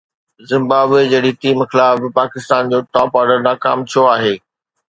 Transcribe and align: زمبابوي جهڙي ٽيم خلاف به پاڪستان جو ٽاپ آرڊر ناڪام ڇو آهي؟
زمبابوي 0.49 1.03
جهڙي 1.11 1.31
ٽيم 1.41 1.57
خلاف 1.69 1.95
به 2.01 2.09
پاڪستان 2.19 2.63
جو 2.71 2.79
ٽاپ 2.93 3.09
آرڊر 3.19 3.37
ناڪام 3.49 3.77
ڇو 3.91 4.01
آهي؟ 4.15 4.35